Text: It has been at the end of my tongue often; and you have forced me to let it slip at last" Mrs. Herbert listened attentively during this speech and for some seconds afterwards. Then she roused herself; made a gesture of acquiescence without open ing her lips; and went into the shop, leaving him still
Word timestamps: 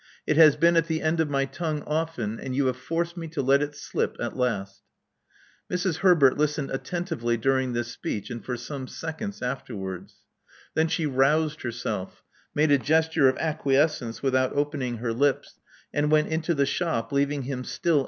It 0.25 0.35
has 0.35 0.55
been 0.55 0.75
at 0.77 0.87
the 0.87 1.03
end 1.03 1.19
of 1.19 1.29
my 1.29 1.45
tongue 1.45 1.83
often; 1.83 2.39
and 2.39 2.55
you 2.55 2.65
have 2.65 2.75
forced 2.77 3.15
me 3.15 3.27
to 3.27 3.41
let 3.43 3.61
it 3.61 3.75
slip 3.75 4.17
at 4.19 4.35
last" 4.35 4.81
Mrs. 5.71 5.97
Herbert 5.97 6.39
listened 6.39 6.71
attentively 6.71 7.37
during 7.37 7.73
this 7.73 7.89
speech 7.89 8.31
and 8.31 8.43
for 8.43 8.57
some 8.57 8.87
seconds 8.87 9.43
afterwards. 9.43 10.15
Then 10.73 10.87
she 10.87 11.05
roused 11.05 11.61
herself; 11.61 12.23
made 12.55 12.71
a 12.71 12.79
gesture 12.79 13.29
of 13.29 13.37
acquiescence 13.37 14.23
without 14.23 14.53
open 14.53 14.81
ing 14.81 14.97
her 14.97 15.13
lips; 15.13 15.59
and 15.93 16.09
went 16.09 16.29
into 16.29 16.55
the 16.55 16.65
shop, 16.65 17.11
leaving 17.11 17.43
him 17.43 17.63
still 17.63 17.99